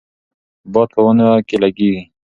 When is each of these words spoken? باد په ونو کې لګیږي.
باد 0.73 0.89
په 0.95 0.99
ونو 1.05 1.29
کې 1.47 1.55
لګیږي. 1.63 2.03